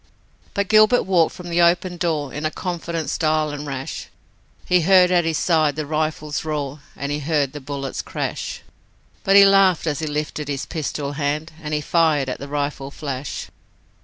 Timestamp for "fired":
11.81-12.29